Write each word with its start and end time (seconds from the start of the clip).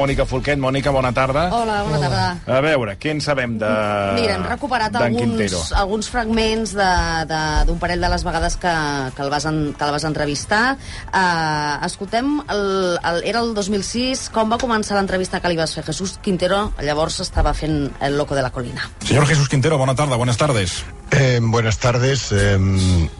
Mònica 0.00 0.24
Folquet. 0.24 0.56
Mònica, 0.56 0.88
bona 0.90 1.10
tarda. 1.12 1.50
Hola, 1.52 1.82
bona 1.84 1.98
tarda. 2.00 2.28
A 2.48 2.60
veure, 2.64 2.94
què 2.96 3.10
en 3.12 3.18
sabem 3.20 3.58
de 3.60 3.68
Mira, 4.16 4.38
hem 4.38 4.44
recuperat 4.48 4.94
alguns, 4.96 5.20
Quintero? 5.20 5.58
alguns 5.76 6.08
fragments 6.08 6.72
de- 6.72 7.26
de- 7.28 7.64
d'un 7.68 7.76
parell 7.78 8.00
de 8.00 8.08
les 8.08 8.24
vegades 8.24 8.56
que, 8.56 8.72
que, 9.14 9.20
el, 9.22 9.28
vas 9.28 9.44
en, 9.44 9.74
que 9.76 9.84
el 9.84 9.90
vas 9.92 10.04
entrevistar. 10.08 10.78
Uh, 11.12 11.84
escoltem, 11.84 12.40
el, 12.48 12.98
el, 13.04 13.22
era 13.28 13.40
el 13.44 13.52
2006, 13.52 14.30
com 14.32 14.48
va 14.48 14.56
començar 14.56 14.96
l'entrevista 14.96 15.40
que 15.44 15.50
li 15.52 15.58
vas 15.60 15.74
fer 15.76 15.84
Jesús 15.84 16.16
Quintero, 16.24 16.72
llavors 16.80 17.20
estava 17.20 17.52
fent 17.52 17.90
El 18.00 18.16
loco 18.16 18.34
de 18.34 18.40
la 18.40 18.48
colina. 18.50 18.88
Señor 19.04 19.26
Jesús 19.26 19.50
Quintero, 19.50 19.76
bona 19.76 19.94
tarda, 19.94 20.16
buenas 20.16 20.38
tardes. 20.38 20.86
Eh, 21.10 21.38
buenas 21.42 21.76
tardes. 21.76 22.32
eh, 22.32 22.56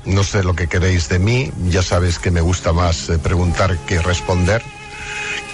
no 0.06 0.24
sé 0.24 0.42
lo 0.42 0.54
que 0.56 0.68
queréis 0.68 1.10
de 1.10 1.18
mí. 1.18 1.52
Ya 1.68 1.82
sabes 1.82 2.18
que 2.18 2.30
me 2.30 2.40
gusta 2.40 2.72
más 2.72 3.10
eh, 3.10 3.18
preguntar 3.18 3.76
que 3.84 4.00
responder. 4.00 4.62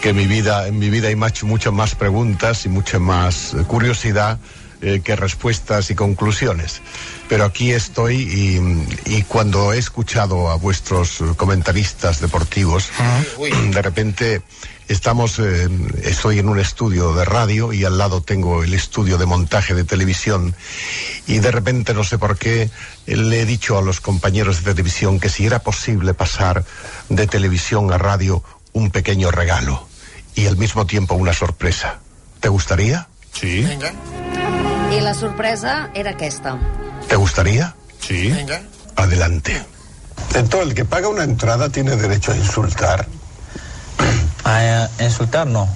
Que 0.01 0.13
mi 0.13 0.27
vida, 0.27 0.69
en 0.69 0.79
mi 0.79 0.91
vida 0.91 1.09
hay 1.09 1.17
mucho, 1.17 1.47
mucho 1.47 1.73
más 1.73 1.95
preguntas 1.95 2.65
y 2.67 2.69
mucha 2.69 2.99
más 2.99 3.55
eh, 3.55 3.65
curiosidad 3.67 4.39
eh, 4.81 5.01
que 5.03 5.17
respuestas 5.17 5.91
y 5.91 5.95
conclusiones. 5.95 6.81
Pero 7.29 7.45
aquí 7.45 7.73
estoy 7.73 8.17
y, 8.17 9.17
y 9.17 9.23
cuando 9.23 9.73
he 9.73 9.79
escuchado 9.79 10.51
a 10.51 10.57
vuestros 10.57 11.23
comentaristas 11.37 12.21
deportivos, 12.21 12.91
de 13.73 13.83
repente 13.83 14.43
estamos, 14.89 15.39
eh, 15.39 15.69
estoy 16.03 16.39
en 16.39 16.49
un 16.49 16.59
estudio 16.59 17.13
de 17.13 17.25
radio 17.25 17.73
y 17.73 17.85
al 17.85 17.99
lado 17.99 18.23
tengo 18.23 18.65
el 18.65 18.73
estudio 18.73 19.19
de 19.19 19.27
montaje 19.27 19.75
de 19.75 19.85
televisión 19.85 20.55
y 21.27 21.39
de 21.39 21.51
repente 21.51 21.93
no 21.93 22.05
sé 22.05 22.19
por 22.19 22.39
qué 22.39 22.71
eh, 23.07 23.17
le 23.17 23.43
he 23.43 23.45
dicho 23.45 23.77
a 23.79 23.83
los 23.83 24.01
compañeros 24.01 24.65
de 24.65 24.73
televisión 24.73 25.21
que 25.21 25.29
si 25.29 25.45
era 25.45 25.59
posible 25.59 26.15
pasar 26.15 26.65
de 27.11 27.27
televisión 27.27 27.93
a 27.93 27.99
radio 27.99 28.43
un 28.73 28.91
pequeño 28.91 29.31
regalo 29.31 29.88
y 30.39 30.47
al 30.47 30.57
mismo 30.57 30.87
tiempo 30.87 31.17
una 31.17 31.33
sorpresa. 31.33 31.99
¿Te 32.39 32.49
gustaría? 32.49 33.09
Sí, 33.33 33.67
I 34.93 35.01
la 35.01 35.13
sorpresa 35.13 35.91
era 35.95 36.13
aquesta. 36.13 36.57
¿Te 37.09 37.17
gustaría? 37.17 37.75
sí. 37.99 38.33
Adelante. 38.95 39.61
Entonces, 40.35 40.69
el 40.69 40.75
que 40.75 40.85
paga 40.85 41.09
una 41.09 41.25
entrada 41.25 41.71
tiene 41.71 41.97
derecho 41.97 42.33
a 42.33 42.37
insultar. 42.37 43.07
A 44.45 44.89
insultar 45.01 45.47
no, 45.47 45.69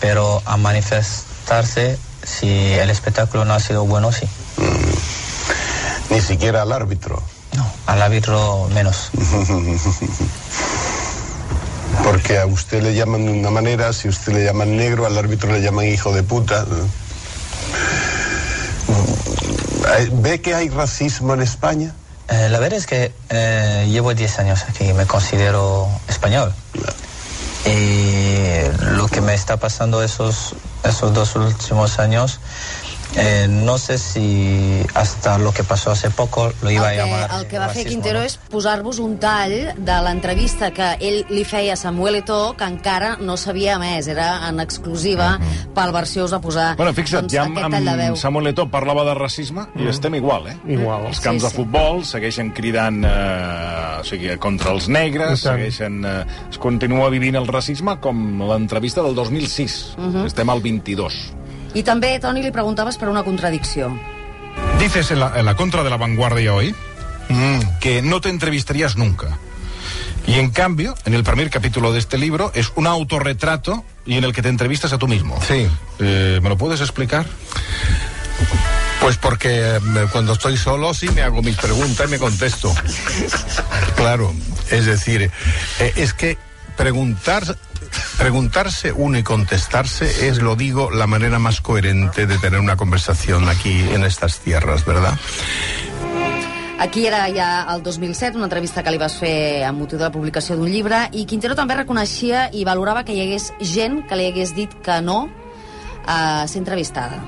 pero 0.00 0.42
a 0.44 0.56
manifestarse 0.56 1.98
si 2.24 2.72
el 2.72 2.90
espectáculo 2.90 3.44
no 3.44 3.54
ha 3.54 3.60
sido 3.60 3.84
bueno, 3.84 4.12
sí. 4.12 4.26
Ni 6.10 6.20
siquiera 6.20 6.62
al 6.62 6.72
árbitro. 6.72 7.22
No, 7.56 7.66
al 7.86 8.02
árbitro 8.02 8.68
menos. 8.72 9.10
Porque 12.04 12.38
a 12.38 12.46
usted 12.46 12.82
le 12.82 12.94
llaman 12.94 13.24
de 13.24 13.32
una 13.32 13.50
manera, 13.50 13.92
si 13.92 14.08
usted 14.08 14.34
le 14.34 14.44
llaman 14.44 14.76
negro, 14.76 15.06
al 15.06 15.16
árbitro 15.16 15.50
le 15.50 15.62
llaman 15.62 15.86
hijo 15.86 16.12
de 16.12 16.22
puta. 16.22 16.66
¿Ve 20.12 20.40
que 20.40 20.54
hay 20.54 20.68
racismo 20.68 21.34
en 21.34 21.42
España? 21.42 21.94
Eh, 22.28 22.48
la 22.50 22.58
verdad 22.58 22.78
es 22.78 22.86
que 22.86 23.12
eh, 23.30 23.86
llevo 23.88 24.14
10 24.14 24.38
años 24.38 24.64
aquí, 24.68 24.92
me 24.92 25.06
considero 25.06 25.88
español. 26.08 26.52
Y 27.66 28.34
lo 28.96 29.08
que 29.08 29.20
me 29.20 29.34
está 29.34 29.56
pasando 29.56 30.02
esos, 30.02 30.54
esos 30.84 31.14
dos 31.14 31.36
últimos 31.36 31.98
años, 31.98 32.40
eh, 33.16 33.46
no 33.48 33.78
sé 33.78 33.98
si 33.98 34.82
hasta 34.94 35.38
lo 35.38 35.52
que 35.52 35.62
pasó 35.64 35.90
hace 35.90 36.10
poco 36.10 36.52
lo 36.62 36.70
iba 36.70 36.92
el 36.92 37.00
a 37.00 37.04
que, 37.04 37.10
llamar. 37.10 37.40
el 37.40 37.46
que 37.46 37.58
va 37.58 37.68
fer 37.68 37.84
racismo, 37.84 37.90
Quintero 37.90 38.18
¿no? 38.20 38.24
és 38.26 38.36
posar-vos 38.50 38.98
un 38.98 39.18
tall 39.18 39.54
de 39.76 39.96
l'entrevista 40.02 40.70
que 40.74 40.88
ell 41.00 41.24
li 41.30 41.44
feia 41.44 41.74
a 41.74 41.76
Samuel 41.76 42.16
Eto'o, 42.22 42.54
que 42.58 42.64
encara 42.64 43.16
no 43.20 43.36
s'havia 43.36 43.76
emès, 43.78 44.08
era 44.08 44.48
en 44.48 44.60
exclusiva 44.60 45.38
pel 45.74 45.92
versió 45.94 46.24
us 46.24 46.32
a 46.32 46.40
posar 46.40 46.74
Bueno, 46.76 46.92
fixa't, 46.94 47.22
doncs, 47.28 47.34
ja 47.34 47.44
amb, 47.44 47.58
aquest 47.58 47.70
tall 47.76 47.84
de 47.90 47.96
veu. 48.02 48.14
amb 48.14 48.22
Samuel 48.22 48.50
Eto'o 48.52 48.68
parlava 48.70 49.04
de 49.04 49.14
racisme 49.14 49.66
i 49.76 49.88
estem 49.88 50.14
igual, 50.18 50.48
eh? 50.48 50.56
Igual. 50.66 51.06
Els 51.12 51.20
camps 51.20 51.42
Sí, 51.42 51.46
de 51.46 51.50
sí. 51.50 51.56
futbol 51.56 52.04
segueixen 52.04 52.50
cridant 52.52 53.04
eh, 53.04 54.00
o 54.00 54.04
sigui, 54.04 54.36
contra 54.38 54.72
els 54.74 54.88
negres, 54.88 55.40
segueixen, 55.46 56.04
eh, 56.04 56.24
es 56.50 56.58
continua 56.58 57.08
vivint 57.10 57.36
el 57.36 57.46
racisme 57.46 57.98
com 58.00 58.42
l'entrevista 58.48 59.02
del 59.02 59.14
2006. 59.14 59.96
Estem 60.26 60.50
al 60.50 60.60
22. 60.62 61.14
I 61.74 61.82
també, 61.82 62.14
Toni, 62.22 62.42
li 62.42 62.52
preguntaves 62.54 62.96
per 63.00 63.08
una 63.10 63.24
contradicció. 63.26 63.90
Dices 64.78 65.10
en 65.10 65.20
la, 65.20 65.32
en 65.34 65.44
la 65.44 65.56
contra 65.56 65.82
de 65.82 65.90
la 65.90 65.96
vanguardia 65.96 66.54
hoy 66.54 66.74
mm, 67.28 67.78
que 67.80 68.00
no 68.02 68.20
te 68.20 68.28
entrevistarías 68.28 68.96
nunca. 68.96 69.38
Y 70.26 70.34
en 70.34 70.50
cambio, 70.50 70.94
en 71.04 71.14
el 71.14 71.24
primer 71.24 71.50
capítulo 71.50 71.92
de 71.92 71.98
este 71.98 72.16
libro 72.16 72.50
es 72.54 72.72
un 72.76 72.86
autorretrato 72.86 73.84
y 74.06 74.16
en 74.16 74.24
el 74.24 74.32
que 74.32 74.40
te 74.40 74.48
entrevistas 74.48 74.92
a 74.92 74.98
tú 74.98 75.08
mismo. 75.08 75.38
Sí. 75.46 75.68
Eh, 75.98 76.40
¿Me 76.42 76.48
lo 76.48 76.56
puedes 76.56 76.80
explicar? 76.80 77.26
Pues 79.00 79.18
porque 79.18 79.76
eh, 79.76 79.80
cuando 80.12 80.32
estoy 80.32 80.56
solo 80.56 80.94
sí 80.94 81.08
me 81.10 81.22
hago 81.22 81.42
mis 81.42 81.56
preguntas 81.56 82.06
y 82.06 82.10
me 82.10 82.18
contesto. 82.18 82.74
Claro, 83.96 84.34
es 84.70 84.84
decir, 84.84 85.30
eh, 85.78 85.92
es 85.96 86.12
que 86.12 86.36
preguntar, 86.76 87.56
preguntarse 88.18 88.92
uno 88.92 89.18
y 89.18 89.22
contestarse 89.22 90.28
es, 90.28 90.38
lo 90.38 90.56
digo, 90.56 90.90
la 90.90 91.06
manera 91.06 91.38
más 91.38 91.60
coherente 91.60 92.26
de 92.26 92.38
tener 92.38 92.60
una 92.60 92.76
conversación 92.76 93.48
aquí 93.48 93.80
en 93.92 94.04
estas 94.04 94.40
tierras, 94.40 94.84
¿verdad? 94.84 95.18
Aquí 96.78 97.06
era 97.06 97.26
ja 97.32 97.66
el 97.74 97.82
2007, 97.82 98.36
una 98.36 98.46
entrevista 98.46 98.82
que 98.82 98.90
li 98.90 98.98
vas 98.98 99.14
fer 99.16 99.62
amb 99.64 99.78
motiu 99.78 99.96
de 99.96 100.04
la 100.04 100.12
publicació 100.12 100.56
d'un 100.58 100.68
llibre, 100.68 101.04
i 101.14 101.22
Quintero 101.24 101.54
també 101.54 101.76
reconeixia 101.78 102.48
i 102.52 102.64
valorava 102.66 103.04
que 103.06 103.14
hi 103.14 103.22
hagués 103.22 103.52
gent 103.62 104.02
que 104.08 104.18
li 104.18 104.26
hagués 104.28 104.52
dit 104.56 104.74
que 104.82 104.98
no 105.00 105.28
a 106.04 106.44
ser 106.50 106.58
entrevistada. 106.64 107.22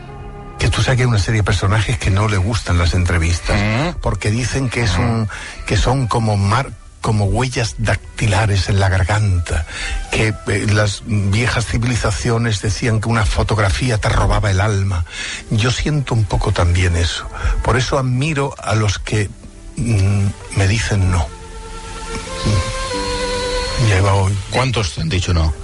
Que 0.58 0.68
tú 0.68 0.82
sabes 0.82 0.96
que 0.96 1.02
hay 1.04 1.08
una 1.08 1.18
serie 1.18 1.40
de 1.40 1.44
personajes 1.44 1.98
que 1.98 2.10
no 2.10 2.28
le 2.28 2.38
gustan 2.38 2.78
las 2.78 2.94
entrevistas 2.94 3.94
porque 4.02 4.30
dicen 4.30 4.68
que 4.68 4.82
es 4.82 4.98
un 4.98 5.28
que 5.66 5.76
son 5.76 6.06
como 6.06 6.36
mar 6.36 6.72
como 7.06 7.26
huellas 7.26 7.76
dactilares 7.78 8.68
en 8.68 8.80
la 8.80 8.88
garganta, 8.88 9.64
que 10.10 10.34
eh, 10.48 10.66
las 10.72 11.02
viejas 11.06 11.64
civilizaciones 11.64 12.60
decían 12.62 13.00
que 13.00 13.08
una 13.08 13.24
fotografía 13.24 13.98
te 13.98 14.08
robaba 14.08 14.50
el 14.50 14.60
alma. 14.60 15.04
Yo 15.50 15.70
siento 15.70 16.14
un 16.14 16.24
poco 16.24 16.50
también 16.50 16.96
eso. 16.96 17.30
Por 17.62 17.76
eso 17.76 17.96
admiro 17.96 18.56
a 18.58 18.74
los 18.74 18.98
que 18.98 19.30
mm, 19.76 20.26
me 20.56 20.66
dicen 20.66 21.12
no. 21.12 21.28
Mm. 22.44 23.86
Lleva 23.86 24.14
hoy. 24.14 24.36
¿Cuántos 24.50 24.94
te 24.96 25.02
han 25.02 25.08
dicho 25.08 25.32
no? 25.32 25.54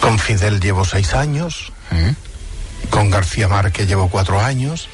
Con 0.00 0.18
Fidel 0.18 0.60
llevo 0.60 0.84
seis 0.84 1.14
años, 1.14 1.72
¿Eh? 1.92 2.12
con 2.90 3.08
García 3.08 3.46
Márquez 3.46 3.86
llevo 3.86 4.08
cuatro 4.08 4.40
años. 4.40 4.88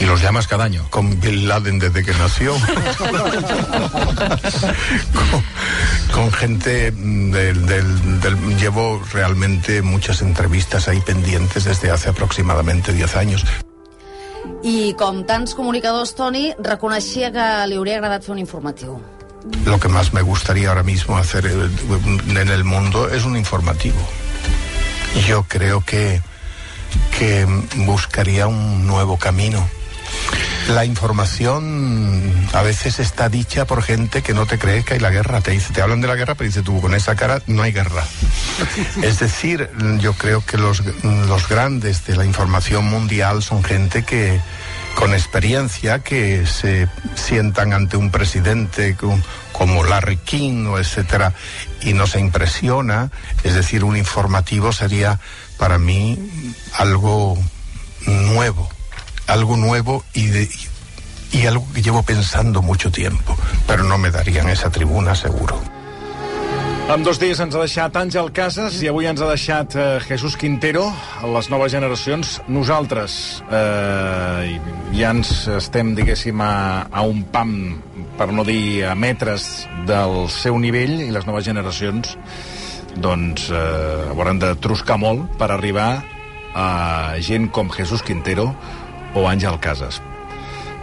Y 0.00 0.04
los 0.06 0.22
llamas 0.22 0.46
cada 0.46 0.64
año. 0.64 0.86
con 0.90 1.18
Bin 1.20 1.48
Laden 1.48 1.78
desde 1.78 2.04
que 2.04 2.12
nació. 2.14 2.54
con, 5.12 5.42
con 6.14 6.32
gente 6.32 6.92
mm, 6.92 7.30
del, 7.32 7.66
del- 7.66 8.20
del- 8.20 8.56
Llevo 8.58 9.02
realmente 9.12 9.82
muchas 9.82 10.22
entrevistas 10.22 10.88
ahí 10.88 11.00
pendientes 11.00 11.64
desde 11.64 11.90
hace 11.90 12.08
aproximadamente 12.10 12.92
10 12.92 13.16
años. 13.16 13.44
I 14.62 14.94
com 14.96 15.24
tants 15.26 15.54
comunicadors, 15.54 16.14
Toni, 16.14 16.54
reconeixia 16.58 17.30
que 17.34 17.44
li 17.68 17.76
hauria 17.76 17.98
agradat 17.98 18.22
fer 18.24 18.32
un 18.32 18.38
informatiu. 18.40 18.96
Lo 19.66 19.78
que 19.78 19.88
más 19.88 20.12
me 20.14 20.22
gustaría 20.22 20.68
ahora 20.70 20.82
mismo 20.82 21.16
hacer 21.18 21.46
eh, 21.46 21.68
en 22.30 22.48
el 22.48 22.64
mundo 22.64 23.08
es 23.08 23.24
un 23.24 23.36
informativo. 23.36 23.98
Yo 25.26 25.44
creo 25.48 25.82
que, 25.84 26.20
que 27.18 27.46
buscaría 27.86 28.46
un 28.46 28.86
nuevo 28.86 29.16
camino. 29.18 29.68
La 30.68 30.84
información 30.84 32.30
a 32.52 32.60
veces 32.62 32.98
está 32.98 33.28
dicha 33.30 33.64
por 33.66 33.82
gente 33.82 34.22
que 34.22 34.34
no 34.34 34.44
te 34.46 34.58
cree 34.58 34.84
que 34.84 34.94
hay 34.94 35.00
la 35.00 35.10
guerra. 35.10 35.40
Te 35.40 35.52
dice, 35.52 35.72
te 35.72 35.80
hablan 35.80 36.00
de 36.02 36.08
la 36.08 36.14
guerra, 36.14 36.34
pero 36.34 36.46
dice 36.48 36.62
tú 36.62 36.80
con 36.80 36.94
esa 36.94 37.16
cara 37.16 37.40
no 37.46 37.62
hay 37.62 37.72
guerra. 37.72 38.04
Es 39.02 39.18
decir, 39.18 39.70
yo 40.00 40.12
creo 40.12 40.44
que 40.44 40.58
los, 40.58 40.82
los 41.04 41.48
grandes 41.48 42.04
de 42.06 42.16
la 42.16 42.24
información 42.26 42.84
mundial 42.84 43.42
son 43.42 43.64
gente 43.64 44.04
que 44.04 44.40
con 44.94 45.14
experiencia 45.14 46.00
que 46.00 46.44
se 46.46 46.88
sientan 47.14 47.72
ante 47.72 47.96
un 47.96 48.10
presidente 48.10 48.94
co- 48.94 49.18
como 49.52 49.84
Larry 49.84 50.16
King 50.18 50.66
o 50.66 50.78
etcétera 50.78 51.32
y 51.82 51.94
no 51.94 52.06
se 52.06 52.20
impresiona. 52.20 53.10
Es 53.42 53.54
decir, 53.54 53.84
un 53.84 53.96
informativo 53.96 54.72
sería 54.72 55.18
para 55.56 55.78
mí 55.78 56.18
algo 56.74 57.38
nuevo, 58.06 58.68
algo 59.28 59.56
nuevo 59.56 60.02
y, 60.14 60.26
de- 60.26 60.48
y 61.32 61.46
algo 61.46 61.66
que 61.74 61.82
llevo 61.82 62.02
pensando 62.02 62.62
mucho 62.62 62.90
tiempo, 62.90 63.36
pero 63.66 63.84
no 63.84 63.98
me 63.98 64.10
darían 64.10 64.48
esa 64.48 64.70
tribuna 64.70 65.14
seguro. 65.14 65.60
En 66.88 67.02
dos 67.04 67.18
dies 67.20 67.36
ens 67.44 67.52
ha 67.52 67.60
deixat 67.60 67.96
Àngel 68.00 68.30
Casas 68.32 68.78
i 68.80 68.88
avui 68.88 69.04
ens 69.10 69.20
ha 69.20 69.26
deixat 69.28 69.74
eh, 69.76 69.98
Jesús 70.00 70.38
Quintero, 70.40 70.86
a 71.20 71.26
les 71.28 71.50
noves 71.52 71.74
generacions. 71.74 72.38
Nosaltres 72.48 73.42
eh, 73.52 74.54
ja 74.96 75.10
ens 75.12 75.34
estem, 75.52 75.90
diguéssim, 75.98 76.40
a, 76.40 76.86
a 76.88 77.02
un 77.04 77.26
pam, 77.28 77.52
per 78.16 78.30
no 78.32 78.40
dir 78.48 78.86
a 78.88 78.94
metres 78.96 79.66
del 79.84 80.30
seu 80.32 80.56
nivell, 80.58 80.96
i 81.04 81.10
les 81.12 81.28
noves 81.28 81.44
generacions 81.44 82.16
doncs 82.96 83.50
eh, 83.52 84.08
hauran 84.08 84.40
de 84.40 84.54
truscar 84.56 84.96
molt 84.98 85.36
per 85.38 85.50
arribar 85.52 85.90
a 86.56 87.20
gent 87.20 87.50
com 87.52 87.68
Jesús 87.68 88.00
Quintero 88.02 88.48
o 89.14 89.26
Àngel 89.28 89.58
Casas. 89.60 90.02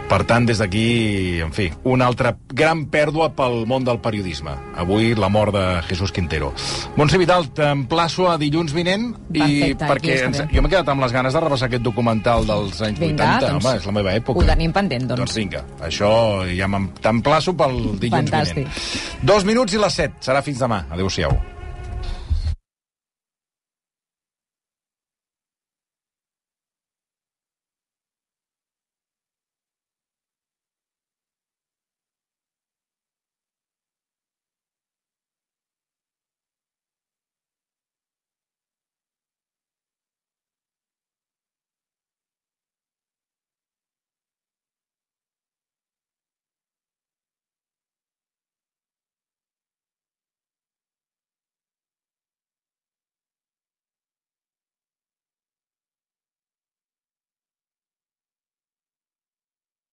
Per 0.06 0.20
tant, 0.22 0.44
des 0.46 0.60
d'aquí, 0.62 1.40
en 1.42 1.50
fi, 1.50 1.64
una 1.90 2.06
altra 2.06 2.30
gran 2.54 2.84
pèrdua 2.92 3.32
pel 3.34 3.64
món 3.66 3.82
del 3.82 3.98
periodisme. 3.98 4.52
Avui, 4.78 5.16
la 5.18 5.26
mort 5.28 5.50
de 5.56 5.64
Jesús 5.88 6.12
Quintero. 6.14 6.52
Montse 6.94 7.18
Vidal, 7.18 7.48
t'emplaço 7.50 8.28
a 8.30 8.36
dilluns 8.38 8.70
vinent 8.76 9.08
i 9.34 9.40
Perfecte, 9.40 9.88
perquè 9.90 10.14
aquí 10.14 10.28
ens, 10.28 10.44
jo 10.52 10.62
m'he 10.62 10.70
quedat 10.70 10.92
amb 10.94 11.02
les 11.02 11.16
ganes 11.16 11.34
de 11.34 11.42
repassar 11.42 11.66
aquest 11.66 11.82
documental 11.82 12.46
dels 12.46 12.78
anys 12.86 13.02
Vinga, 13.02 13.32
80. 13.34 13.50
doncs, 13.50 13.64
Home, 13.66 13.74
és 13.82 13.90
la 13.90 13.96
meva 13.98 14.14
època. 14.14 14.38
ho 14.38 14.46
tenim 14.52 14.72
pendent, 14.78 15.08
doncs. 15.10 15.18
Doncs 15.24 15.34
vinga, 15.42 15.64
això 15.82 16.12
ja 16.54 16.70
t'emplaço 17.02 17.56
pel 17.58 17.98
dilluns 17.98 18.30
Fantàstic. 18.30 18.62
vinent. 18.62 19.26
Dos 19.26 19.44
minuts 19.44 19.74
i 19.74 19.82
les 19.82 19.92
set. 19.92 20.12
Serà 20.22 20.40
fins 20.40 20.62
demà. 20.62 20.84
Adéu-siau. 20.88 21.34